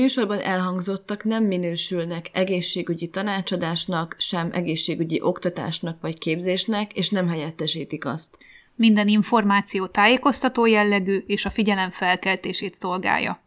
[0.00, 8.38] Műsorban elhangzottak nem minősülnek egészségügyi tanácsadásnak, sem egészségügyi oktatásnak vagy képzésnek, és nem helyettesítik azt.
[8.74, 13.42] Minden információ tájékoztató jellegű és a figyelem felkeltését szolgálja.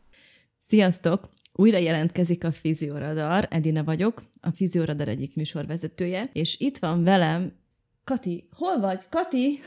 [0.61, 1.29] Sziasztok!
[1.53, 7.53] Újra jelentkezik a Fizioradar, Edina vagyok, a Fizioradar egyik műsorvezetője, és itt van velem
[8.03, 8.47] Kati.
[8.55, 8.99] Hol vagy?
[9.09, 9.59] Kati?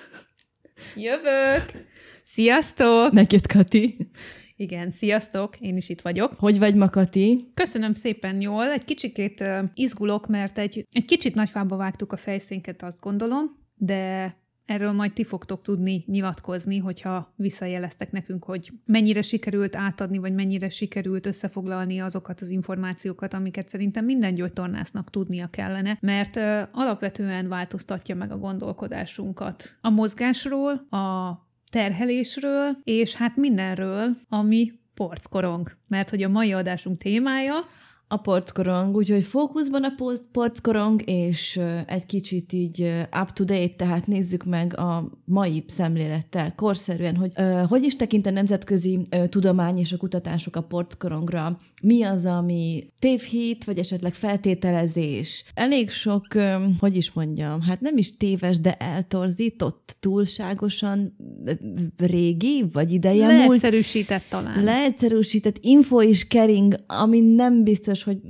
[0.96, 1.86] Jövök!
[2.24, 3.12] Sziasztok!
[3.12, 3.96] Megjött Kati.
[4.56, 6.34] Igen, sziasztok, én is itt vagyok.
[6.38, 7.50] Hogy vagy ma, Kati?
[7.54, 12.82] Köszönöm szépen jól, egy kicsikét uh, izgulok, mert egy, egy kicsit nagyfába vágtuk a fejszénket,
[12.82, 14.34] azt gondolom, de
[14.66, 20.70] erről majd ti fogtok tudni nyilatkozni, hogyha visszajeleztek nekünk, hogy mennyire sikerült átadni, vagy mennyire
[20.70, 28.14] sikerült összefoglalni azokat az információkat, amiket szerintem minden gyógytornásznak tudnia kellene, mert uh, alapvetően változtatja
[28.14, 31.45] meg a gondolkodásunkat a mozgásról, a
[31.77, 35.77] terhelésről, és hát mindenről, ami porckorong.
[35.91, 37.55] Mert hogy a mai adásunk témája
[38.08, 44.78] a porckorong, úgyhogy fókuszban a po- porckorong, és egy kicsit így up-to-date, tehát nézzük meg
[44.78, 49.96] a mai szemlélettel, korszerűen, hogy ö, hogy is tekint a nemzetközi ö, tudomány és a
[49.96, 55.44] kutatások a porckorongra, mi az, ami tévhit, vagy esetleg feltételezés.
[55.54, 61.12] Elég sok, ö, hogy is mondjam, hát nem is téves, de eltorzított, túlságosan
[61.96, 64.64] régi, vagy ideje múlt leegyszerűsített talán.
[64.64, 68.20] leegyszerűsített info is kering, ami nem biztos, hogy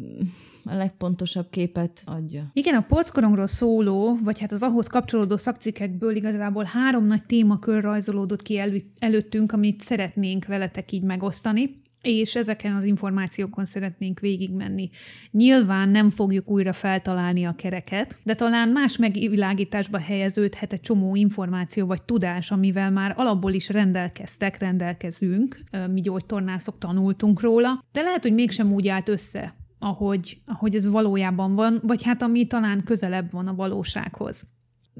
[0.65, 2.50] a legpontosabb képet adja.
[2.53, 8.43] Igen, a porckorongról szóló, vagy hát az ahhoz kapcsolódó szakcikkekből igazából három nagy témakör rajzolódott
[8.43, 14.91] ki elő, előttünk, amit szeretnénk veletek így megosztani és ezeken az információkon szeretnénk végigmenni.
[15.31, 21.87] Nyilván nem fogjuk újra feltalálni a kereket, de talán más megvilágításba helyeződhet egy csomó információ
[21.87, 28.34] vagy tudás, amivel már alapból is rendelkeztek, rendelkezünk, mi gyógytornászok tanultunk róla, de lehet, hogy
[28.34, 33.47] mégsem úgy állt össze, ahogy, ahogy ez valójában van, vagy hát ami talán közelebb van
[33.47, 34.45] a valósághoz.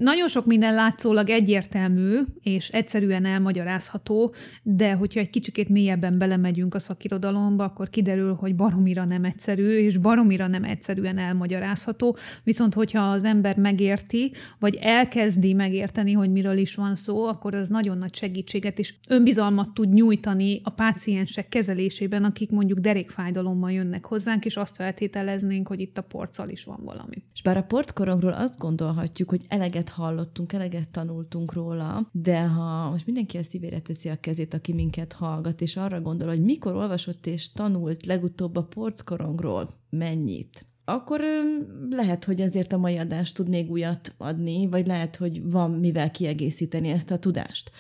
[0.01, 6.79] Nagyon sok minden látszólag egyértelmű és egyszerűen elmagyarázható, de hogyha egy kicsikét mélyebben belemegyünk a
[6.79, 13.25] szakirodalomba, akkor kiderül, hogy baromira nem egyszerű, és baromira nem egyszerűen elmagyarázható, viszont hogyha az
[13.25, 18.79] ember megérti, vagy elkezdi megérteni, hogy miről is van szó, akkor az nagyon nagy segítséget
[18.79, 25.69] és önbizalmat tud nyújtani a páciensek kezelésében, akik mondjuk derékfájdalommal jönnek hozzánk, és azt feltételeznénk,
[25.69, 27.23] hogy itt a porccal is van valami.
[27.35, 33.07] És bár a porckorongról azt gondolhatjuk, hogy eleget hallottunk, eleget tanultunk róla, de ha most
[33.07, 37.27] mindenki a szívére teszi a kezét, aki minket hallgat, és arra gondol, hogy mikor olvasott
[37.27, 41.21] és tanult legutóbb a porckorongról, mennyit, akkor
[41.91, 46.11] lehet, hogy ezért a mai adás tud még újat adni, vagy lehet, hogy van mivel
[46.11, 47.71] kiegészíteni ezt a tudást.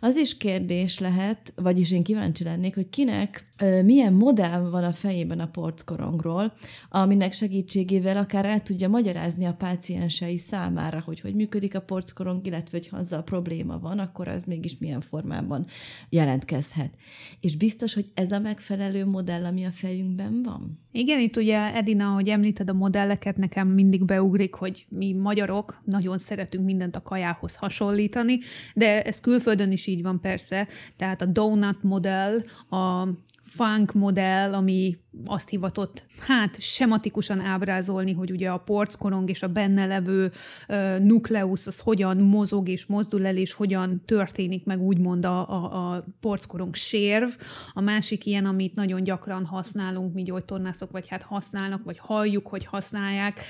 [0.00, 3.45] Az is kérdés lehet, vagyis én kíváncsi lennék, hogy kinek
[3.84, 6.52] milyen modell van a fejében a porckorongról,
[6.90, 12.78] aminek segítségével akár el tudja magyarázni a páciensei számára, hogy hogy működik a porckorong, illetve
[12.78, 15.66] hogy ha azzal probléma van, akkor az mégis milyen formában
[16.08, 16.94] jelentkezhet.
[17.40, 20.78] És biztos, hogy ez a megfelelő modell, ami a fejünkben van?
[20.92, 26.18] Igen, itt ugye Edina, hogy említed a modelleket, nekem mindig beugrik, hogy mi magyarok nagyon
[26.18, 28.38] szeretünk mindent a kajához hasonlítani,
[28.74, 33.08] de ez külföldön is így van persze, tehát a donut modell, a
[33.46, 39.86] funk modell, ami azt hivatott, hát sematikusan ábrázolni, hogy ugye a porckorong és a benne
[39.86, 40.30] levő
[40.68, 45.94] uh, nukleusz az hogyan mozog és mozdul el, és hogyan történik meg úgymond a, a,
[45.94, 47.30] a porckorong sérv.
[47.72, 52.64] A másik ilyen, amit nagyon gyakran használunk, mi gyógytornászok, vagy hát használnak, vagy halljuk, hogy
[52.64, 53.40] használják,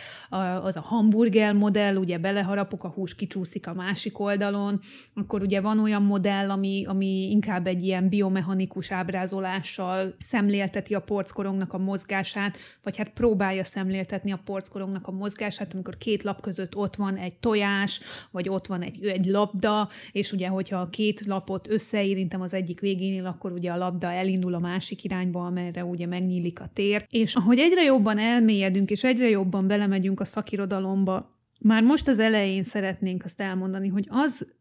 [0.63, 4.81] az a hamburger modell, ugye beleharapok, a hús kicsúszik a másik oldalon,
[5.15, 11.56] akkor ugye van olyan modell, ami, ami inkább egy ilyen biomechanikus ábrázolással szemlélteti a porckorong
[11.57, 16.77] porckorongnak a mozgását, vagy hát próbálja szemléltetni a porckorongnak a mozgását, amikor két lap között
[16.77, 18.01] ott van egy tojás,
[18.31, 22.81] vagy ott van egy, egy labda, és ugye, hogyha a két lapot összeérintem az egyik
[22.81, 27.07] végénél, akkor ugye a labda elindul a másik irányba, amerre ugye megnyílik a tér.
[27.11, 32.65] És ahogy egyre jobban elmélyedünk, és egyre jobban belemegyünk a szakirodalomba, már most az elején
[32.65, 34.55] szeretnénk azt elmondani, hogy az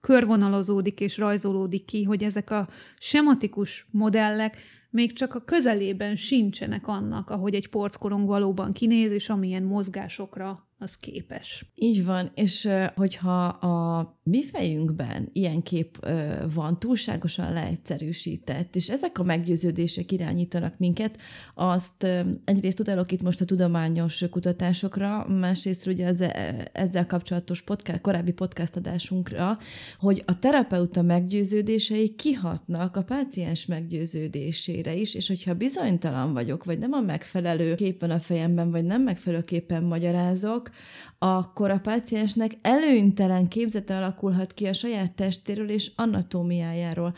[0.00, 7.30] körvonalazódik és rajzolódik ki, hogy ezek a sematikus modellek még csak a közelében sincsenek annak,
[7.30, 11.66] ahogy egy porckorong valóban kinéz, és amilyen mozgásokra az képes.
[11.74, 16.08] Így van, és hogyha a mi fejünkben ilyen kép
[16.54, 21.20] van, túlságosan leegyszerűsített, és ezek a meggyőződések irányítanak minket,
[21.54, 22.06] azt
[22.44, 28.32] egyrészt utalok itt most a tudományos kutatásokra, másrészt ugye az, e, ezzel kapcsolatos podcast, korábbi
[28.32, 29.58] podcast adásunkra,
[29.98, 36.92] hogy a terapeuta meggyőződései kihatnak a páciens meggyőződésére is, és hogyha bizonytalan vagyok, vagy nem
[36.92, 40.65] a megfelelő kép van a fejemben, vagy nem megfelelőképpen magyarázok,
[41.18, 47.14] akkor a páciensnek előnytelen képzete alakulhat ki a saját testéről és anatómiájáról.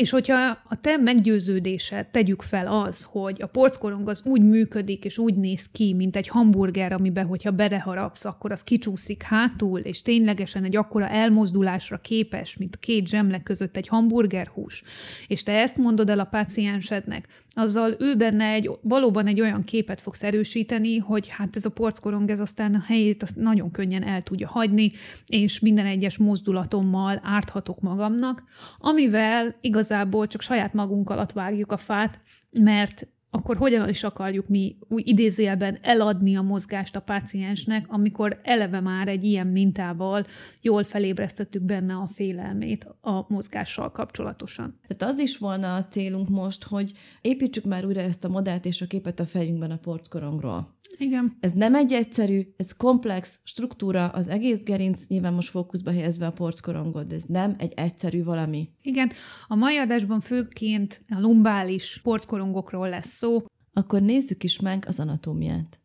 [0.00, 5.18] És hogyha a te meggyőződésed, tegyük fel az, hogy a porckorong az úgy működik és
[5.18, 10.64] úgy néz ki, mint egy hamburger, amiben, hogyha bedeharapsz, akkor az kicsúszik hátul, és ténylegesen
[10.64, 14.82] egy akkora elmozdulásra képes, mint két zsemle között egy hamburgerhús,
[15.26, 20.00] és te ezt mondod el a páciensednek, azzal ő benne egy, valóban egy olyan képet
[20.00, 24.22] fogsz erősíteni, hogy hát ez a porckorong, ez aztán a helyét azt nagyon könnyen el
[24.22, 24.92] tudja hagyni,
[25.26, 28.42] és minden egyes mozdulatommal árthatok magamnak,
[28.78, 29.54] amivel
[29.90, 32.20] igazából csak saját magunk alatt vágjuk a fát,
[32.50, 38.80] mert akkor hogyan is akarjuk mi új idézőjelben eladni a mozgást a páciensnek, amikor eleve
[38.80, 40.26] már egy ilyen mintával
[40.62, 44.78] jól felébresztettük benne a félelmét a mozgással kapcsolatosan.
[44.86, 48.80] Tehát az is volna a célunk most, hogy építsük már újra ezt a modellt és
[48.80, 50.78] a képet a fejünkben a porckorongról.
[50.98, 51.36] Igen.
[51.40, 56.32] Ez nem egy egyszerű, ez komplex struktúra, az egész gerinc, nyilván most fókuszba helyezve a
[56.32, 58.68] porckorongot, de ez nem egy egyszerű valami.
[58.82, 59.10] Igen,
[59.48, 63.42] a mai adásban főként a lumbális porckorongokról lesz szó.
[63.72, 65.78] Akkor nézzük is meg az anatómiát.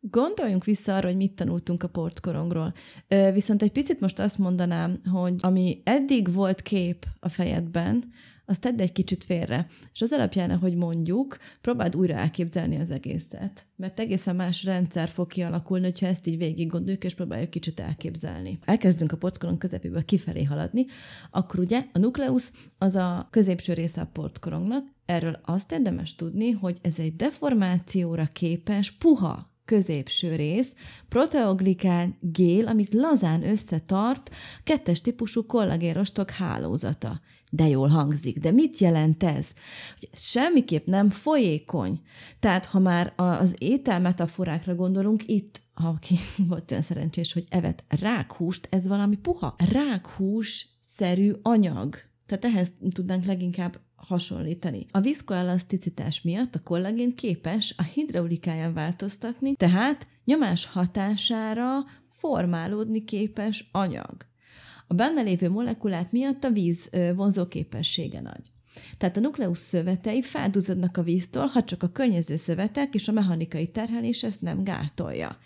[0.00, 2.74] Gondoljunk vissza arra, hogy mit tanultunk a porckorongról.
[3.32, 8.04] Viszont egy picit most azt mondanám, hogy ami eddig volt kép a fejedben,
[8.46, 9.66] azt tedd egy kicsit félre.
[9.92, 13.66] És az alapján, ahogy mondjuk, próbáld újra elképzelni az egészet.
[13.76, 18.58] Mert egészen más rendszer fog kialakulni, hogyha ezt így végig gondoljuk, és próbáljuk kicsit elképzelni.
[18.64, 20.86] Elkezdünk a porckorong közepéből kifelé haladni,
[21.30, 24.92] akkor ugye a nukleusz az a középső része a porckorongnak.
[25.06, 30.74] Erről azt érdemes tudni, hogy ez egy deformációra képes, puha középső rész,
[31.08, 34.30] proteoglikán gél, amit lazán összetart
[34.64, 37.20] kettes típusú kollagérostok hálózata
[37.54, 38.38] de jól hangzik.
[38.38, 39.48] De mit jelent ez?
[39.98, 42.00] Hogy semmiképp nem folyékony.
[42.40, 46.16] Tehát, ha már az étel metaforákra gondolunk, itt ha ki
[46.48, 51.96] volt olyan szerencsés, hogy evet rákhúst, ez valami puha, rákhús-szerű anyag.
[52.26, 54.86] Tehát ehhez tudnánk leginkább hasonlítani.
[54.90, 64.33] A viszkoelaszticitás miatt a kollagén képes a hidraulikáján változtatni, tehát nyomás hatására formálódni képes anyag.
[64.86, 68.52] A benne lévő molekulák miatt a víz vonzó képessége nagy.
[68.98, 73.68] Tehát a nukleusz szövetei felduzadnak a víztől, ha csak a környező szövetek és a mechanikai
[73.68, 75.36] terhelés ezt nem gátolja.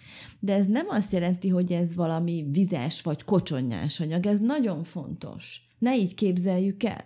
[0.41, 5.61] De ez nem azt jelenti, hogy ez valami vizes vagy kocsonyás anyag, ez nagyon fontos.
[5.79, 7.05] Ne így képzeljük el.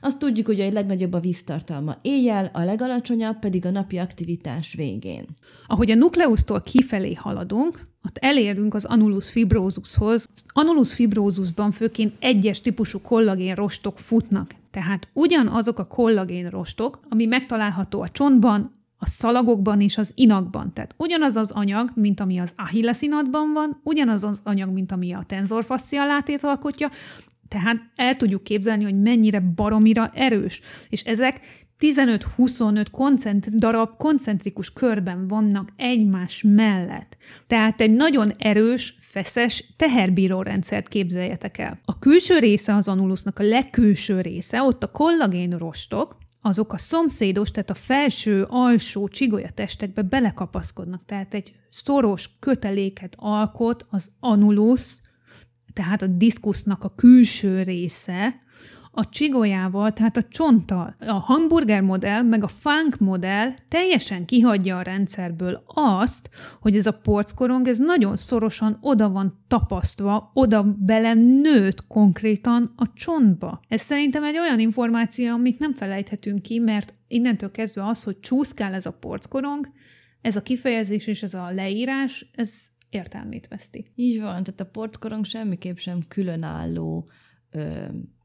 [0.00, 5.26] Azt tudjuk, hogy a legnagyobb a víztartalma éjjel, a legalacsonyabb pedig a napi aktivitás végén.
[5.66, 10.28] Ahogy a nukleusztól kifelé haladunk, ott elérünk az anulus fibrózushoz.
[10.34, 14.50] Az anulus fibrózusban főként egyes típusú kollagén rostok futnak.
[14.70, 20.72] Tehát ugyanazok a kollagén rostok, ami megtalálható a csontban, a szalagokban és az inakban.
[20.72, 25.24] Tehát ugyanaz az anyag, mint ami az ahilleszínatban van, ugyanaz az anyag, mint ami a
[25.26, 26.90] tenzorfascia látét alkotja,
[27.48, 30.60] tehát el tudjuk képzelni, hogy mennyire baromira erős.
[30.88, 31.40] És ezek
[31.80, 37.16] 15-25 koncentri- darab koncentrikus körben vannak egymás mellett.
[37.46, 41.80] Tehát egy nagyon erős, feszes, teherbíró rendszert képzeljetek el.
[41.84, 47.50] A külső része az anulusnak, a legkülső része, ott a kollagén rostok, azok a szomszédos,
[47.50, 49.08] tehát a felső, alsó
[49.54, 51.02] testekbe belekapaszkodnak.
[51.06, 55.00] Tehát egy szoros köteléket alkot az anulus,
[55.72, 58.34] tehát a diszkusznak a külső része,
[58.92, 60.94] a csigolyával, tehát a csonttal.
[60.98, 66.30] A hamburger modell, meg a funk modell teljesen kihagyja a rendszerből azt,
[66.60, 72.92] hogy ez a porckorong, ez nagyon szorosan oda van tapasztva, oda bele nőtt konkrétan a
[72.94, 73.60] csontba.
[73.68, 78.74] Ez szerintem egy olyan információ, amit nem felejthetünk ki, mert innentől kezdve az, hogy csúszkál
[78.74, 79.68] ez a porckorong,
[80.20, 83.92] ez a kifejezés és ez a leírás, ez értelmét veszti.
[83.94, 87.08] Így van, tehát a porckorong semmiképp sem különálló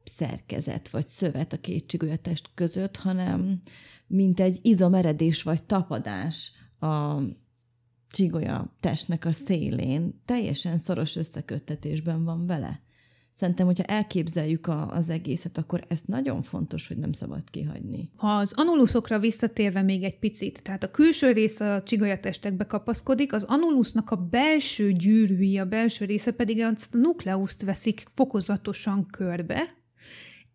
[0.08, 3.62] szerkezet vagy szövet a két csigolyattest között, hanem
[4.06, 7.20] mint egy izomeredés vagy tapadás a
[8.10, 12.84] csigolya testnek a szélén, teljesen szoros összeköttetésben van vele.
[13.34, 18.10] Szerintem, hogyha elképzeljük a, az egészet, akkor ezt nagyon fontos, hogy nem szabad kihagyni.
[18.16, 23.42] Ha az anulusokra visszatérve még egy picit, tehát a külső része a csigolyatestekbe kapaszkodik, az
[23.42, 29.75] anulusnak a belső gyűrűi, a belső része pedig a nukleuszt veszik fokozatosan körbe,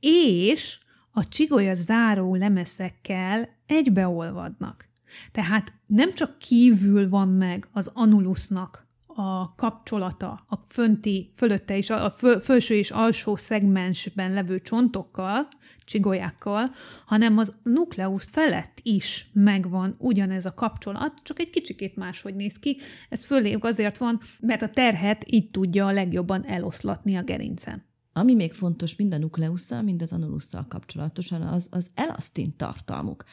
[0.02, 0.80] és
[1.12, 4.90] a csigolya záró lemeszekkel egybeolvadnak.
[5.32, 12.10] Tehát nem csak kívül van meg az anulusnak a kapcsolata a fönti, fölötte is, a
[12.10, 15.48] föl, felső és alsó szegmensben levő csontokkal,
[15.86, 16.72] csigolyákkal,
[17.06, 22.78] hanem az nukleusz felett is megvan ugyanez a kapcsolat, csak egy kicsikét máshogy néz ki.
[23.10, 27.91] Ez főleg azért van, mert a terhet így tudja a legjobban eloszlatni a gerincen.
[28.14, 33.24] Ami még fontos mind a nukleusszal, mind az anulusszal kapcsolatosan, az az elasztin tartalmuk.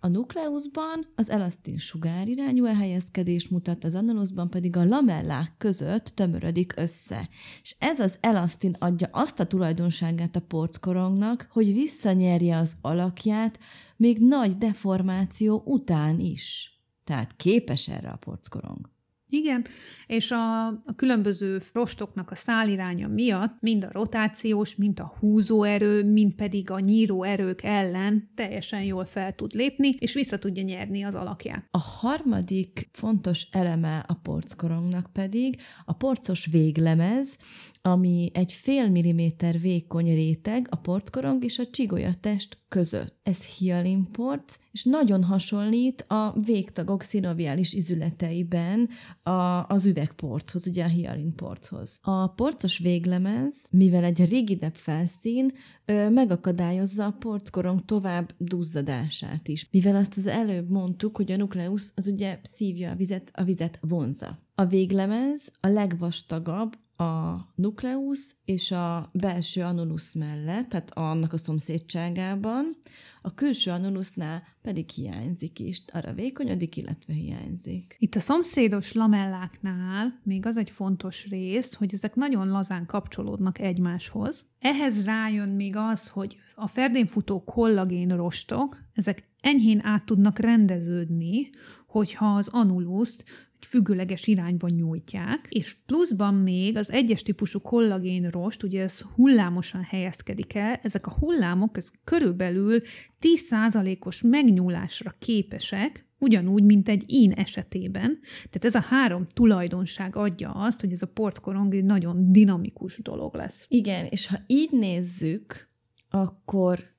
[0.00, 7.28] A nukleuszban az elasztin sugárirányú elhelyezkedés mutat, az analuszban pedig a lamellák között tömörödik össze.
[7.62, 13.58] És ez az elasztin adja azt a tulajdonságát a porckorongnak, hogy visszanyerje az alakját
[13.96, 16.70] még nagy deformáció után is.
[17.04, 18.95] Tehát képes erre a porckorong.
[19.28, 19.64] Igen,
[20.06, 26.34] és a, a különböző rostoknak a száliránya miatt mind a rotációs, mind a húzóerő, mind
[26.34, 31.14] pedig a nyíró erők ellen teljesen jól fel tud lépni, és vissza tudja nyerni az
[31.14, 31.66] alakját.
[31.70, 37.38] A harmadik fontos eleme a porckorongnak pedig a porcos véglemez,
[37.82, 43.15] ami egy fél milliméter vékony réteg a porckorong és a csigolya test között.
[43.26, 48.88] Ez hialinporc, és nagyon hasonlít a végtagok szinoviális izületeiben
[49.22, 49.30] a,
[49.68, 51.98] az üvegporchoz, ugye a hialinporchoz.
[52.02, 55.52] A porcos véglemez, mivel egy rigidebb felszín,
[55.84, 59.68] ö, megakadályozza a porckorong tovább duzzadását is.
[59.70, 63.78] Mivel azt az előbb mondtuk, hogy a nukleusz az ugye szívja a vizet, a vizet
[63.80, 64.38] vonza.
[64.54, 72.76] A véglemez a legvastagabb, a nukleusz és a belső anulus mellett, tehát annak a szomszédságában,
[73.22, 77.96] a külső anulusnál pedig hiányzik is, arra vékonyodik, illetve hiányzik.
[77.98, 84.44] Itt a szomszédos lamelláknál még az egy fontos rész, hogy ezek nagyon lazán kapcsolódnak egymáshoz.
[84.58, 91.50] Ehhez rájön még az, hogy a ferdén futó kollagén rostok, ezek enyhén át tudnak rendeződni,
[91.86, 93.24] hogyha az anuluszt
[93.60, 100.54] függőleges irányban nyújtják, és pluszban még az egyes típusú kollagén rost, ugye ez hullámosan helyezkedik
[100.54, 102.80] el, ezek a hullámok ez körülbelül
[103.20, 108.18] 10%-os megnyúlásra képesek, ugyanúgy, mint egy ín esetében.
[108.50, 113.34] Tehát ez a három tulajdonság adja azt, hogy ez a porckorong egy nagyon dinamikus dolog
[113.34, 113.66] lesz.
[113.68, 115.68] Igen, és ha így nézzük,
[116.10, 116.94] akkor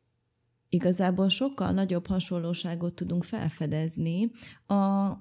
[0.70, 4.32] igazából sokkal nagyobb hasonlóságot tudunk felfedezni
[4.68, 5.12] a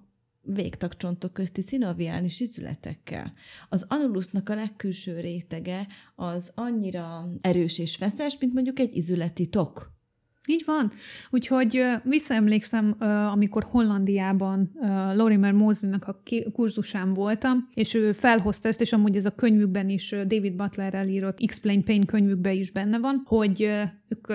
[0.46, 3.32] végtagcsontok közti szinoviális izületekkel.
[3.68, 9.94] Az anulusnak a legkülső rétege az annyira erős és feszes, mint mondjuk egy izületi tok.
[10.48, 10.92] Így van.
[11.30, 12.96] Úgyhogy visszaemlékszem,
[13.32, 14.70] amikor Hollandiában
[15.14, 16.22] Lorimer Mosley-nak a
[16.52, 21.40] kurzusán voltam, és ő felhozta ezt, és amúgy ez a könyvükben is, David Butler írott
[21.40, 23.62] Explain Pain könyvükben is benne van, hogy
[24.08, 24.26] ők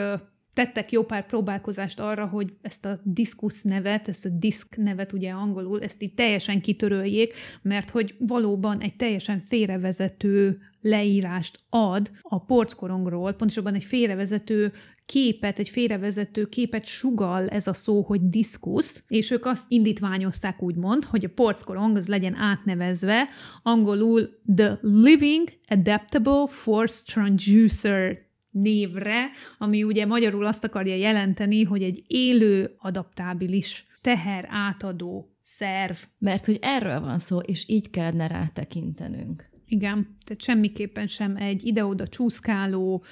[0.53, 5.31] tettek jó pár próbálkozást arra, hogy ezt a diszkusz nevet, ezt a disk nevet ugye
[5.31, 13.33] angolul, ezt így teljesen kitöröljék, mert hogy valóban egy teljesen félrevezető leírást ad a porckorongról,
[13.33, 14.71] pontosabban egy félrevezető
[15.05, 21.03] képet, egy félrevezető képet sugal ez a szó, hogy diszkusz, és ők azt indítványozták úgymond,
[21.03, 23.27] hogy a porckorong az legyen átnevezve,
[23.63, 32.03] angolul The Living Adaptable Force Transducer névre, ami ugye magyarul azt akarja jelenteni, hogy egy
[32.07, 35.95] élő, adaptábilis teher átadó szerv.
[36.17, 39.49] Mert hogy erről van szó, és így kellene rátekintenünk.
[39.65, 43.03] Igen, tehát semmiképpen sem egy ide-oda csúszkáló,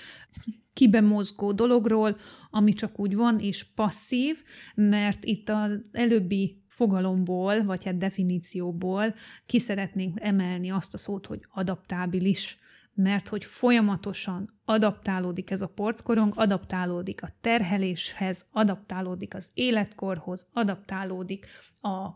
[0.73, 2.17] kibemozgó dologról,
[2.49, 4.43] ami csak úgy van, és passzív,
[4.75, 9.15] mert itt az előbbi fogalomból, vagy hát definícióból
[9.45, 12.57] ki szeretnénk emelni azt a szót, hogy adaptábilis
[13.01, 21.45] mert hogy folyamatosan adaptálódik ez a porckorong, adaptálódik a terheléshez, adaptálódik az életkorhoz, adaptálódik
[21.81, 22.07] a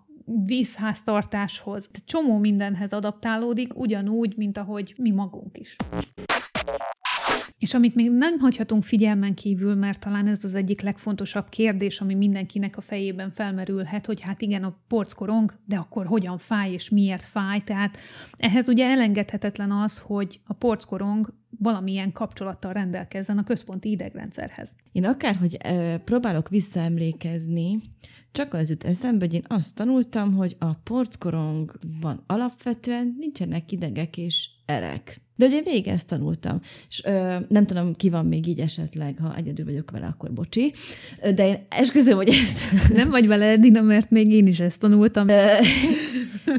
[0.46, 5.76] vízháztartáshoz, csomó mindenhez adaptálódik, ugyanúgy, mint ahogy mi magunk is.
[7.64, 12.14] És amit még nem hagyhatunk figyelmen kívül, mert talán ez az egyik legfontosabb kérdés, ami
[12.14, 17.24] mindenkinek a fejében felmerülhet, hogy hát igen, a porckorong, de akkor hogyan fáj és miért
[17.24, 17.64] fáj.
[17.64, 17.98] Tehát
[18.38, 24.76] ehhez ugye elengedhetetlen az, hogy a porckorong valamilyen kapcsolattal rendelkezzen a központi idegrendszerhez.
[24.92, 27.82] Én akárhogy e, próbálok visszaemlékezni,
[28.32, 34.50] csak az jut eszembe, hogy én azt tanultam, hogy a porckorongban alapvetően nincsenek idegek és
[34.66, 35.22] erek.
[35.36, 36.62] De ugye végig ezt tanultam.
[36.90, 40.74] És ö, nem tudom, ki van még így esetleg, ha egyedül vagyok vele, akkor bocsi.
[41.36, 42.60] De én esküszöm, hogy ezt...
[43.00, 45.26] Nem vagy vele, Edina, mert még én is ezt tanultam.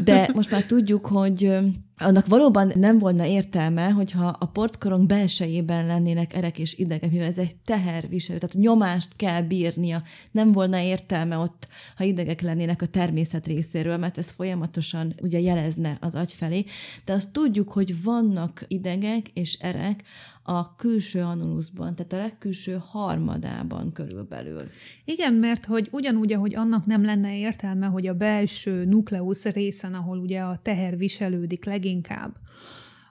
[0.04, 1.59] De most már tudjuk, hogy
[1.99, 7.39] annak valóban nem volna értelme, hogyha a porckorong belsejében lennének erek és idegek, mivel ez
[7.39, 10.03] egy teherviselő, tehát nyomást kell bírnia.
[10.31, 15.97] Nem volna értelme ott, ha idegek lennének a természet részéről, mert ez folyamatosan ugye jelezne
[16.01, 16.65] az agy felé.
[17.05, 20.05] De azt tudjuk, hogy vannak idegek és erek,
[20.47, 24.63] a külső anulusban, tehát a legkülső harmadában körülbelül.
[25.05, 30.19] Igen, mert hogy ugyanúgy, ahogy annak nem lenne értelme, hogy a belső nukleusz részen, ahol
[30.19, 32.35] ugye a teher viselődik leginkább,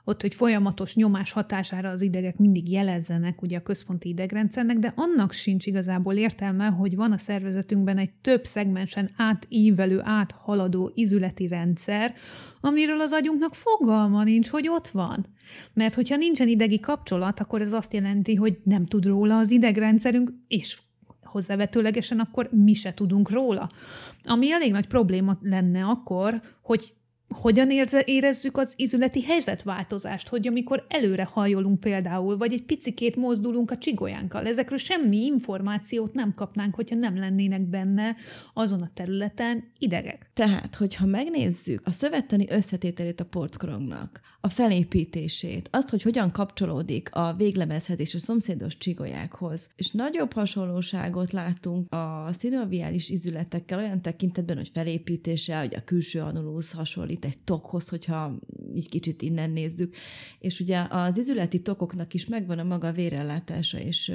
[0.06, 5.32] ott, hogy folyamatos nyomás hatására az idegek mindig jelezzenek ugye a központi idegrendszernek, de annak
[5.32, 12.14] sincs igazából értelme, hogy van a szervezetünkben egy több szegmensen átívelő, áthaladó izületi rendszer,
[12.62, 15.26] amiről az agyunknak fogalma nincs, hogy ott van.
[15.74, 20.32] Mert hogyha nincsen idegi kapcsolat, akkor ez azt jelenti, hogy nem tud róla az idegrendszerünk,
[20.48, 20.82] és
[21.24, 23.70] hozzávetőlegesen akkor mi se tudunk róla.
[24.24, 26.94] Ami elég nagy probléma lenne akkor, hogy
[27.36, 33.72] hogyan érze, érezzük az izületi helyzetváltozást, hogy amikor előre hajolunk például, vagy egy picikét mozdulunk
[33.72, 38.16] a csigolyánkkal, ezekről semmi információt nem kapnánk, hogyha nem lennének benne
[38.54, 40.30] azon a területen idegek.
[40.34, 47.34] Tehát, hogyha megnézzük a szövettani összetételét a porckorongnak, a felépítését, azt, hogy hogyan kapcsolódik a
[47.34, 54.70] véglemezhez és a szomszédos csigolyákhoz, és nagyobb hasonlóságot látunk a szinoviális izületekkel olyan tekintetben, hogy
[54.74, 58.40] felépítése, hogy a külső anulus hasonlít egy tokhoz, hogyha
[58.76, 59.96] így kicsit innen nézzük,
[60.40, 64.14] és ugye az izületi tokoknak is megvan a maga vérellátása és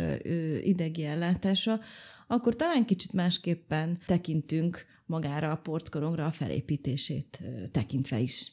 [0.63, 1.81] idegi ellátása,
[2.27, 7.41] akkor talán kicsit másképpen tekintünk magára a porckorongra a felépítését
[7.73, 8.53] tekintve is.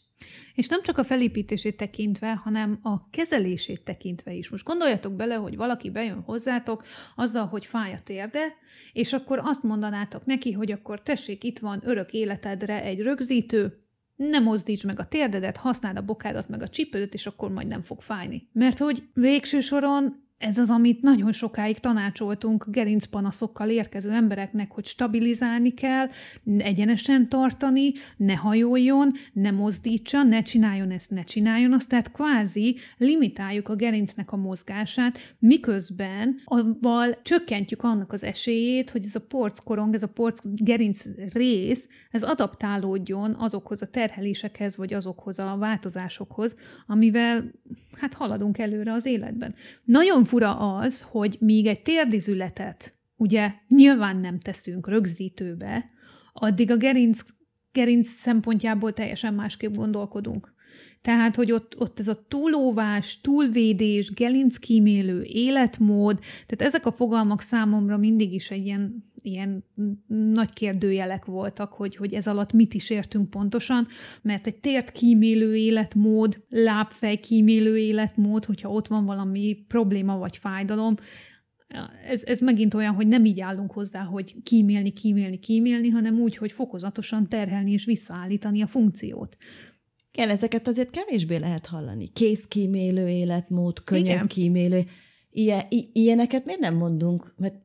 [0.54, 4.50] És nem csak a felépítését tekintve, hanem a kezelését tekintve is.
[4.50, 6.84] Most gondoljatok bele, hogy valaki bejön hozzátok
[7.16, 8.54] azzal, hogy fáj a térde,
[8.94, 13.85] és akkor azt mondanátok neki, hogy akkor tessék, itt van örök életedre egy rögzítő,
[14.16, 17.82] ne mozdíts meg a térdedet, használd a bokádat meg a csípődet, és akkor majd nem
[17.82, 18.50] fog fájni.
[18.52, 25.74] Mert hogy végső soron ez az, amit nagyon sokáig tanácsoltunk gerincpanaszokkal érkező embereknek, hogy stabilizálni
[25.74, 26.08] kell,
[26.58, 33.70] egyenesen tartani, ne hajoljon, ne mozdítsa, ne csináljon ezt, ne csináljon azt, tehát kvázi limitáljuk
[33.70, 40.04] a gerincnek a mozgását, miközben avval csökkentjük annak az esélyét, hogy ez a porckorong, ez
[40.04, 47.52] a porc gerinc rész, ez adaptálódjon azokhoz a terhelésekhez, vagy azokhoz a változásokhoz, amivel
[48.00, 49.56] hát haladunk előre az életben.
[49.84, 55.90] Nagyon fura az, hogy míg egy térdizületet ugye nyilván nem teszünk rögzítőbe,
[56.34, 57.22] addig a gerinc,
[57.72, 60.54] gerinc szempontjából teljesen másképp gondolkodunk.
[61.02, 67.98] Tehát, hogy ott, ott ez a túlóvás, túlvédés, gelinckímélő életmód, tehát ezek a fogalmak számomra
[67.98, 69.66] mindig is egy ilyen, ilyen
[70.34, 73.88] nagy kérdőjelek voltak, hogy, hogy ez alatt mit is értünk pontosan,
[74.22, 80.96] mert egy tért kímélő életmód, lábfej kímélő életmód, hogyha ott van valami probléma vagy fájdalom,
[82.08, 86.38] ez, ez megint olyan, hogy nem így állunk hozzá, hogy kímélni, kímélni, kímélni, hanem úgy,
[86.38, 89.38] hogy fokozatosan terhelni és visszaállítani a funkciót.
[90.12, 92.08] Igen, ezeket azért kevésbé lehet hallani.
[92.08, 94.84] Kézkímélő életmód, könyökkímélő.
[95.32, 97.34] Ilyen, ilyeneket miért nem mondunk?
[97.38, 97.56] Mert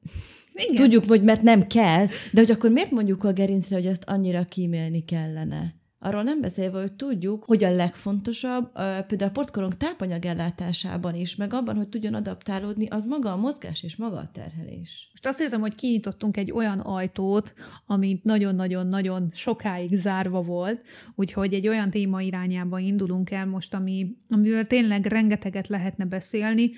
[0.52, 0.74] Igen.
[0.74, 4.44] tudjuk, hogy mert nem kell, de hogy akkor miért mondjuk a gerincre, hogy azt annyira
[4.44, 5.78] kímélni kellene?
[6.02, 8.72] Arról nem beszélve, hogy tudjuk, hogy a legfontosabb,
[9.06, 13.96] például a portkorong tápanyagellátásában is, meg abban, hogy tudjon adaptálódni, az maga a mozgás és
[13.96, 15.08] maga a terhelés.
[15.10, 17.54] Most azt érzem, hogy kinyitottunk egy olyan ajtót,
[17.86, 20.80] amit nagyon-nagyon-nagyon sokáig zárva volt,
[21.14, 26.70] úgyhogy egy olyan téma irányába indulunk el most, ami, amivel tényleg rengeteget lehetne beszélni,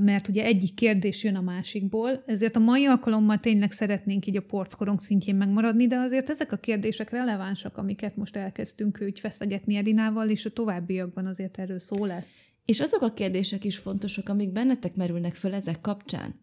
[0.00, 4.42] mert ugye egyik kérdés jön a másikból, ezért a mai alkalommal tényleg szeretnénk így a
[4.42, 10.28] porckorong szintjén megmaradni, de azért ezek a kérdések relevánsak, amiket most elkezdtünk úgy feszegetni Edinával,
[10.28, 12.42] és a továbbiakban azért erről szó lesz.
[12.64, 16.34] És azok a kérdések is fontosak, amik bennetek merülnek föl ezek kapcsán.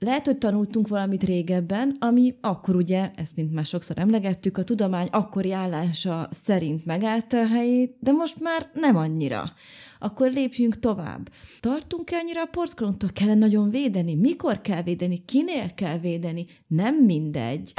[0.00, 5.08] Lehet, hogy tanultunk valamit régebben, ami akkor ugye, ezt mint már sokszor emlegettük, a tudomány
[5.10, 9.52] akkori állása szerint megállt a helyét, de most már nem annyira.
[9.98, 11.30] Akkor lépjünk tovább.
[11.60, 13.08] Tartunk-e annyira a porckorongtól?
[13.12, 14.14] Kell nagyon védeni?
[14.14, 15.24] Mikor kell védeni?
[15.24, 16.46] Kinél kell védeni?
[16.66, 17.72] Nem mindegy.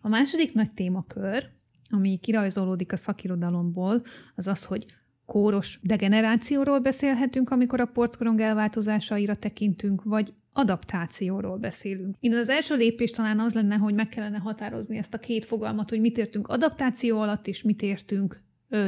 [0.00, 1.50] A második nagy témakör,
[1.90, 4.02] ami kirajzolódik a szakirodalomból,
[4.34, 4.86] az az, hogy
[5.26, 12.16] kóros degenerációról beszélhetünk, amikor a porckorong elváltozásaira tekintünk, vagy adaptációról beszélünk.
[12.20, 15.90] Én az első lépés talán az lenne, hogy meg kellene határozni ezt a két fogalmat,
[15.90, 18.42] hogy mit értünk adaptáció alatt, és mit értünk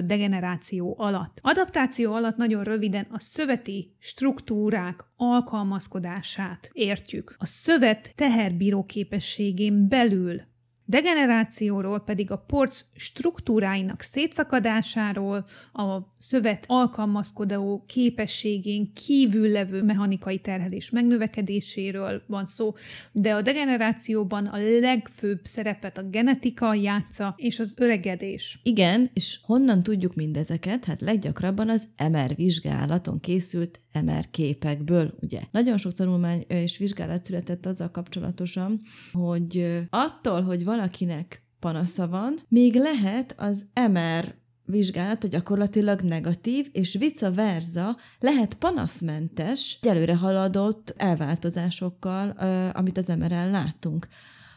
[0.04, 1.38] degeneráció alatt.
[1.42, 7.34] Adaptáció alatt nagyon röviden a szöveti struktúrák alkalmazkodását értjük.
[7.38, 10.40] A szövet teherbíró képességén belül
[10.88, 22.22] Degenerációról pedig a porc struktúráinak szétszakadásáról, a szövet alkalmazkodó képességén kívül levő mechanikai terhelés megnövekedéséről
[22.26, 22.74] van szó,
[23.12, 28.60] de a degenerációban a legfőbb szerepet a genetika játsza és az öregedés.
[28.62, 30.84] Igen, és honnan tudjuk mindezeket?
[30.84, 35.40] Hát leggyakrabban az MR vizsgálaton készült MR képekből, ugye.
[35.50, 38.80] Nagyon sok tanulmány és vizsgálat született azzal kapcsolatosan,
[39.12, 44.34] hogy attól, hogy valakinek panasza van, még lehet az MR
[44.64, 52.30] vizsgálat, hogy gyakorlatilag negatív, és vice versa lehet panaszmentes, előre haladott elváltozásokkal,
[52.74, 54.08] amit az MR-en látunk.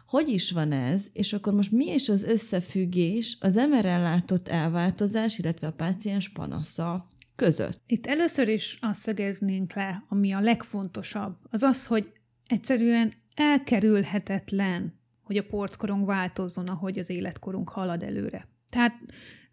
[0.08, 5.38] Hogy is van ez, és akkor most mi is az összefüggés az MR-en látott elváltozás,
[5.38, 7.82] illetve a páciens panasza között.
[7.88, 12.12] Itt először is azt szögeznénk le, ami a legfontosabb, az az, hogy
[12.47, 14.99] egyszerűen elkerülhetetlen,
[15.30, 18.48] hogy a porckorong változzon, ahogy az életkorunk halad előre.
[18.70, 18.94] Tehát,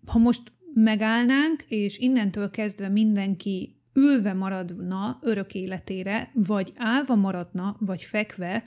[0.07, 8.03] ha most megállnánk, és innentől kezdve mindenki ülve maradna örök életére, vagy állva maradna, vagy
[8.03, 8.65] fekve,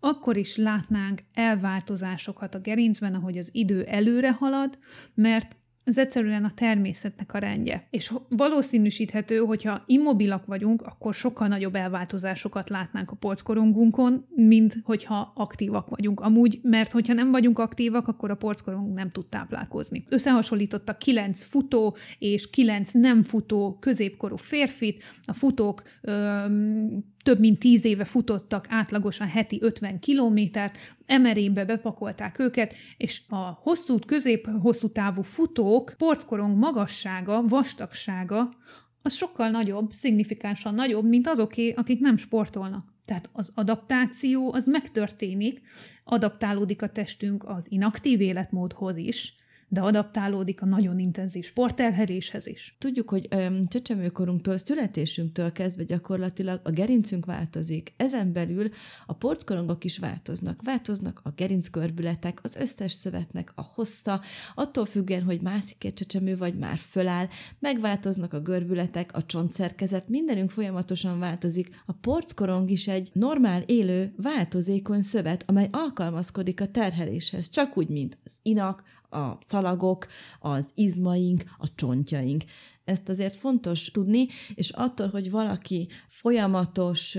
[0.00, 4.78] akkor is látnánk elváltozásokat a gerincben, ahogy az idő előre halad,
[5.14, 5.56] mert
[5.90, 7.86] ez egyszerűen a természetnek a rendje.
[7.90, 15.88] És valószínűsíthető, hogyha immobilak vagyunk, akkor sokkal nagyobb elváltozásokat látnánk a porckorongunkon, mint hogyha aktívak
[15.88, 16.20] vagyunk.
[16.20, 20.04] Amúgy, mert hogyha nem vagyunk aktívak, akkor a porckorong nem tud táplálkozni.
[20.08, 25.02] Összehasonlítottak kilenc futó és kilenc nem futó középkorú férfit.
[25.22, 32.74] A futók öm, több mint tíz éve futottak átlagosan heti 50 kilométert, emerénbe bepakolták őket,
[32.96, 38.56] és a hosszú, közép-hosszú távú futók porckorong magassága, vastagsága
[39.02, 42.84] az sokkal nagyobb, szignifikánsan nagyobb, mint azoké, akik nem sportolnak.
[43.04, 45.60] Tehát az adaptáció az megtörténik,
[46.04, 49.34] adaptálódik a testünk az inaktív életmódhoz is,
[49.72, 52.76] de adaptálódik a nagyon intenzív sportelheréshez is.
[52.78, 53.28] Tudjuk, hogy
[53.68, 57.92] csecsemőkorunktól, születésünktől kezdve gyakorlatilag a gerincünk változik.
[57.96, 58.68] Ezen belül
[59.06, 60.62] a porckorongok is változnak.
[60.62, 64.20] Változnak a gerinckörbületek, az összes szövetnek a hossza,
[64.54, 67.28] attól függően, hogy mászik egy csecsemő, vagy már föláll,
[67.58, 71.82] megváltoznak a görbületek, a csontszerkezet, mindenünk folyamatosan változik.
[71.86, 78.18] A porckorong is egy normál élő, változékony szövet, amely alkalmazkodik a terheléshez, csak úgy, mint
[78.24, 80.06] az inak, a szalagok,
[80.40, 82.44] az izmaink, a csontjaink.
[82.84, 87.18] Ezt azért fontos tudni, és attól, hogy valaki folyamatos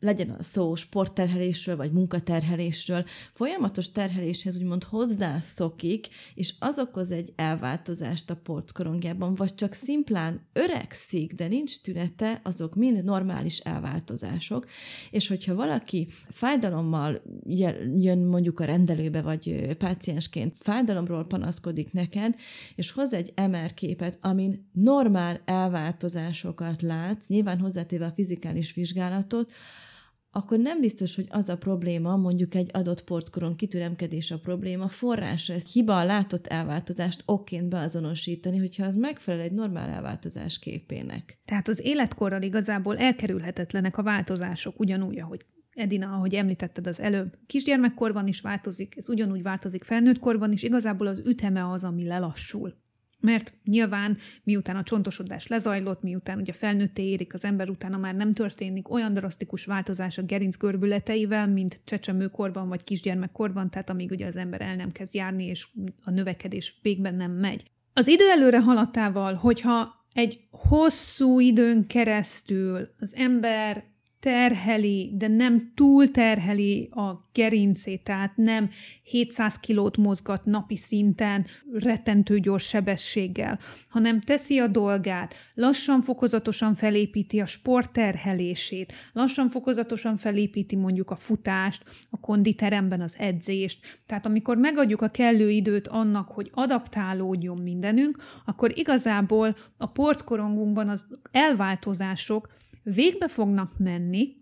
[0.00, 3.04] legyen a szó sportterhelésről, vagy munkaterhelésről,
[3.34, 11.32] folyamatos terheléshez úgymond hozzászokik, és az okoz egy elváltozást a porckorongjában, vagy csak szimplán öregszik,
[11.32, 14.66] de nincs tünete, azok mind normális elváltozások,
[15.10, 17.22] és hogyha valaki fájdalommal
[17.98, 22.34] jön mondjuk a rendelőbe, vagy páciensként fájdalomról panaszkodik neked,
[22.74, 29.52] és hoz egy MR képet, amin normál elváltozásokat látsz, nyilván hozzátéve a fizikális vizsgálatot,
[30.36, 35.52] akkor nem biztos, hogy az a probléma, mondjuk egy adott porckoron kitüremkedés a probléma forrása,
[35.52, 41.38] ezt hiba a látott elváltozást okként beazonosítani, hogyha az megfelel egy normál elváltozás képének.
[41.44, 48.26] Tehát az életkorral igazából elkerülhetetlenek a változások, ugyanúgy, ahogy Edina, ahogy említetted az előbb, kisgyermekkorban
[48.26, 52.74] is változik, ez ugyanúgy változik felnőttkorban is, igazából az üteme az, ami lelassul.
[53.26, 58.32] Mert nyilván miután a csontosodás lezajlott, miután ugye felnőtté érik az ember, utána már nem
[58.32, 64.36] történik olyan drasztikus változás a gerinc görbületeivel, mint csecsemőkorban vagy kisgyermekkorban, tehát amíg ugye az
[64.36, 65.68] ember el nem kezd járni, és
[66.04, 67.70] a növekedés végben nem megy.
[67.92, 73.84] Az idő előre haladtával, hogyha egy hosszú időn keresztül az ember
[74.20, 78.70] terheli, de nem túl terheli a gerincét, tehát nem
[79.02, 87.40] 700 kilót mozgat napi szinten rettentő gyors sebességgel, hanem teszi a dolgát, lassan fokozatosan felépíti
[87.40, 94.00] a sport terhelését, lassan fokozatosan felépíti mondjuk a futást, a konditeremben az edzést.
[94.06, 101.18] Tehát amikor megadjuk a kellő időt annak, hogy adaptálódjon mindenünk, akkor igazából a porckorongunkban az
[101.30, 102.54] elváltozások
[102.94, 104.36] végbe fognak menni,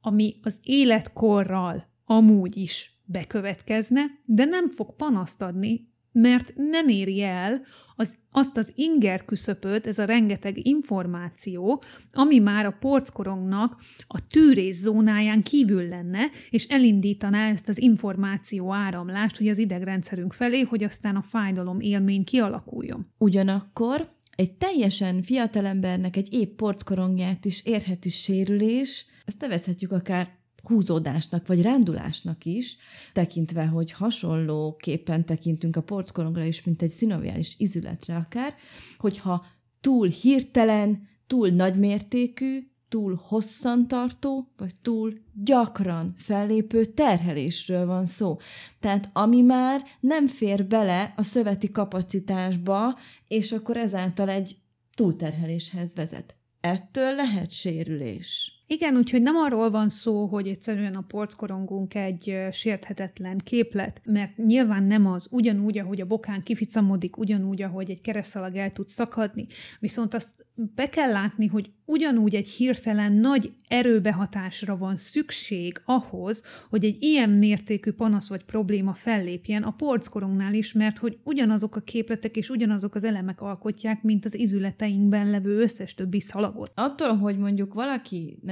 [0.00, 7.62] ami az életkorral amúgy is bekövetkezne, de nem fog panaszt adni, mert nem éri el
[7.96, 14.80] az, azt az inger küszöpöt, ez a rengeteg információ, ami már a porckorongnak a tűrész
[14.80, 21.16] zónáján kívül lenne, és elindítaná ezt az információ áramlást, hogy az idegrendszerünk felé, hogy aztán
[21.16, 23.12] a fájdalom élmény kialakuljon.
[23.18, 31.62] Ugyanakkor egy teljesen fiatalembernek egy épp porckorongját is érheti sérülés, ezt nevezhetjük akár húzódásnak vagy
[31.62, 32.76] rándulásnak is,
[33.12, 38.54] tekintve, hogy hasonlóképpen tekintünk a porckorongra is, mint egy szinoviális izületre akár,
[38.98, 39.46] hogyha
[39.80, 45.12] túl hirtelen, túl nagymértékű, túl hosszantartó, vagy túl
[45.44, 48.36] gyakran fellépő terhelésről van szó.
[48.80, 54.56] Tehát ami már nem fér bele a szöveti kapacitásba, és akkor ezáltal egy
[54.94, 56.36] túlterheléshez vezet.
[56.60, 58.55] Ettől lehet sérülés.
[58.68, 64.82] Igen, úgyhogy nem arról van szó, hogy egyszerűen a porckorongunk egy sérthetetlen képlet, mert nyilván
[64.84, 69.46] nem az, ugyanúgy, ahogy a bokán kificamodik, ugyanúgy, ahogy egy keresztalag el tud szakadni,
[69.80, 76.84] viszont azt be kell látni, hogy ugyanúgy egy hirtelen nagy erőbehatásra van szükség ahhoz, hogy
[76.84, 82.36] egy ilyen mértékű panasz vagy probléma fellépjen a porckorongnál is, mert hogy ugyanazok a képletek
[82.36, 86.72] és ugyanazok az elemek alkotják, mint az izületeinkben levő összes többi szalagot.
[86.74, 87.74] Attól, hogy mondjuk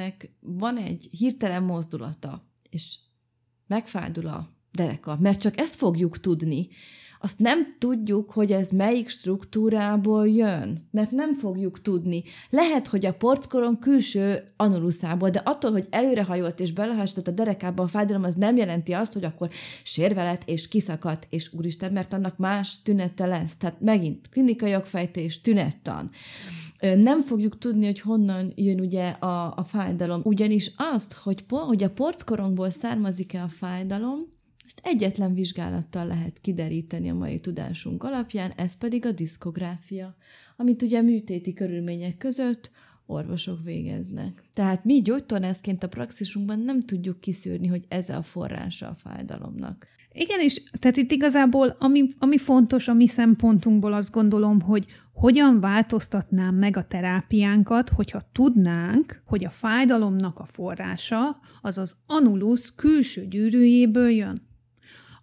[0.04, 2.98] valakinek van egy hirtelen mozdulata, és
[3.66, 6.68] megfádul a dereka, mert csak ezt fogjuk tudni,
[7.20, 12.22] azt nem tudjuk, hogy ez melyik struktúrából jön, mert nem fogjuk tudni.
[12.50, 17.86] Lehet, hogy a porckoron külső anuluszából, de attól, hogy előrehajolt és belehastott a derekába a
[17.86, 19.50] fájdalom, az nem jelenti azt, hogy akkor
[19.82, 23.56] sérve lett és kiszakadt, és úristen, mert annak más tünete lesz.
[23.56, 26.10] Tehát megint klinikai jogfejtés, tünettan
[26.80, 30.20] nem fogjuk tudni, hogy honnan jön ugye a, a fájdalom.
[30.24, 34.32] Ugyanis azt, hogy, hogy a porckorongból származik-e a fájdalom,
[34.66, 40.16] ezt egyetlen vizsgálattal lehet kideríteni a mai tudásunk alapján, ez pedig a diszkográfia,
[40.56, 42.70] amit ugye műtéti körülmények között
[43.06, 44.42] orvosok végeznek.
[44.52, 49.86] Tehát mi gyógytornászként a praxisunkban nem tudjuk kiszűrni, hogy ez a forrása a fájdalomnak.
[50.16, 55.60] Igen, és tehát itt igazából ami, ami fontos a mi szempontunkból azt gondolom, hogy hogyan
[55.60, 63.26] változtatnám meg a terápiánkat, hogyha tudnánk, hogy a fájdalomnak a forrása az az anulus külső
[63.26, 64.52] gyűrűjéből jön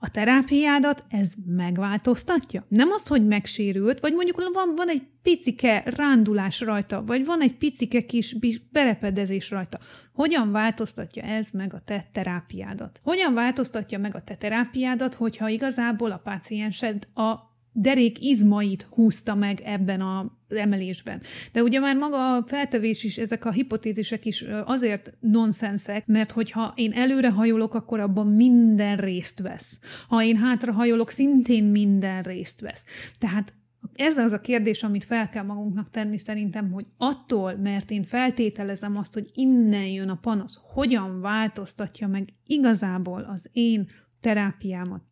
[0.04, 2.66] a terápiádat ez megváltoztatja?
[2.68, 7.58] Nem az, hogy megsérült, vagy mondjuk van, van egy picike rándulás rajta, vagy van egy
[7.58, 8.36] picike kis
[8.72, 9.80] berepedezés rajta.
[10.14, 13.00] Hogyan változtatja ez meg a te terápiádat?
[13.04, 19.62] Hogyan változtatja meg a te terápiádat, hogyha igazából a páciensed a derék izmait húzta meg
[19.66, 21.22] ebben a emelésben.
[21.52, 26.74] De ugye már maga a feltevés is, ezek a hipotézisek is azért nonszenszek, mert hogyha
[26.76, 29.80] én előre hajolok, akkor abban minden részt vesz.
[30.08, 32.86] Ha én hátra hajolok, szintén minden részt vesz.
[33.18, 33.54] Tehát
[33.94, 38.98] ez az a kérdés, amit fel kell magunknak tenni szerintem, hogy attól, mert én feltételezem
[38.98, 43.88] azt, hogy innen jön a panasz, hogyan változtatja meg igazából az én
[44.20, 45.04] terápiámat,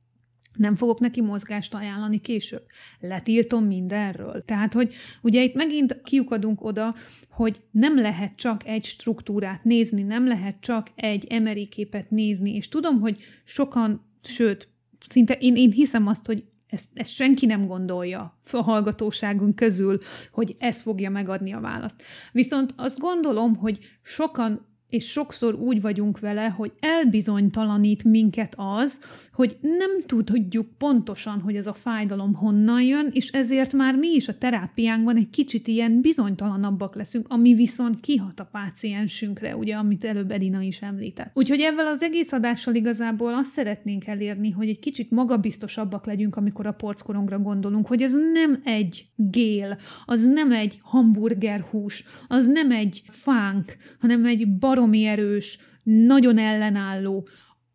[0.57, 2.63] nem fogok neki mozgást ajánlani később.
[2.99, 4.43] Letiltom mindenről.
[4.45, 6.95] Tehát, hogy ugye itt megint kiukadunk oda,
[7.29, 12.67] hogy nem lehet csak egy struktúrát nézni, nem lehet csak egy emeri képet nézni, és
[12.67, 14.67] tudom, hogy sokan, sőt,
[15.09, 19.99] szinte én, én hiszem azt, hogy ezt, ezt senki nem gondolja a hallgatóságunk közül,
[20.31, 22.03] hogy ez fogja megadni a választ.
[22.31, 28.99] Viszont azt gondolom, hogy sokan és sokszor úgy vagyunk vele, hogy elbizonytalanít minket az,
[29.39, 34.27] hogy nem tudjuk pontosan, hogy ez a fájdalom honnan jön, és ezért már mi is
[34.27, 40.31] a terápiánkban egy kicsit ilyen bizonytalanabbak leszünk, ami viszont kihat a páciensünkre, ugye, amit előbb
[40.31, 41.31] Edina is említett.
[41.33, 46.67] Úgyhogy ezzel az egész adással igazából azt szeretnénk elérni, hogy egy kicsit magabiztosabbak legyünk, amikor
[46.67, 53.01] a porckorongra gondolunk, hogy ez nem egy gél, az nem egy hamburgerhús, az nem egy
[53.07, 57.27] fánk, hanem egy baromi erős, nagyon ellenálló,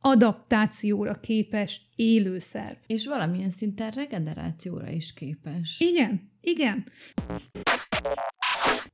[0.06, 2.76] adaptációra képes élőszerv.
[2.86, 5.80] És valamilyen szinten regenerációra is képes.
[5.80, 6.84] Igen, igen.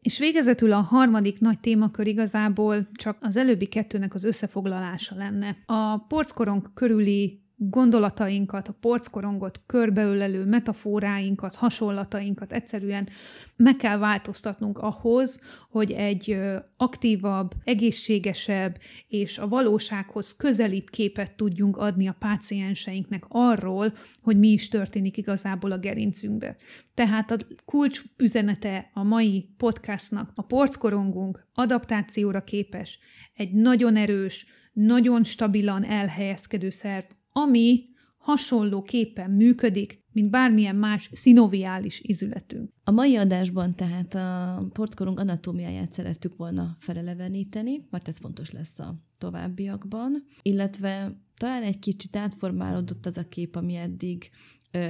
[0.01, 5.57] És végezetül a harmadik nagy témakör igazából csak az előbbi kettőnek az összefoglalása lenne.
[5.67, 13.09] A porckorong körüli gondolatainkat, a porckorongot körbeölelő metaforáinkat, hasonlatainkat egyszerűen
[13.57, 16.39] meg kell változtatnunk ahhoz, hogy egy
[16.77, 23.93] aktívabb, egészségesebb és a valósághoz közelibb képet tudjunk adni a pácienseinknek arról,
[24.23, 26.57] hogy mi is történik igazából a gerincünkbe.
[26.95, 32.99] Tehát a kulcs üzenete a mai podcastnak a porckorongunk adaptációra képes,
[33.35, 37.89] egy nagyon erős, nagyon stabilan elhelyezkedő szerv, ami
[38.19, 42.71] hasonlóképpen működik, mint bármilyen más szinoviális izületünk.
[42.85, 48.95] A mai adásban tehát a porckorunk anatómiáját szerettük volna feleleveníteni, mert ez fontos lesz a
[49.19, 54.31] továbbiakban, illetve talán egy kicsit átformálódott az a kép, ami eddig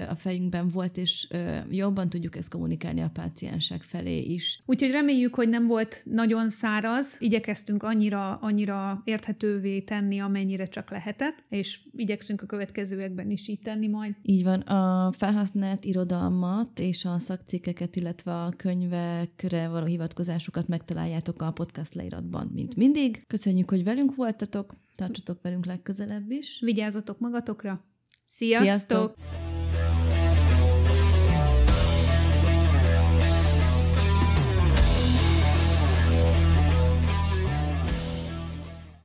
[0.08, 1.28] a fejünkben volt, és
[1.70, 4.62] jobban tudjuk ezt kommunikálni a páciensek felé is.
[4.66, 11.44] Úgyhogy reméljük, hogy nem volt nagyon száraz, igyekeztünk annyira, annyira érthetővé tenni, amennyire csak lehetett,
[11.48, 14.14] és igyekszünk a következőekben is így tenni majd.
[14.22, 21.50] Így van, a felhasznált irodalmat és a szakcikkeket, illetve a könyvekre való hivatkozásukat megtaláljátok a
[21.50, 23.24] podcast leíratban, mint mindig.
[23.26, 26.60] Köszönjük, hogy velünk voltatok, tartsatok velünk legközelebb is.
[26.64, 27.84] Vigyázzatok magatokra!
[28.26, 28.66] Sziasztok!
[28.66, 29.59] Sziasztok!